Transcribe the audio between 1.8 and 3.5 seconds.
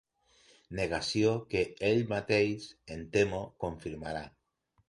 ell mateix, em temo,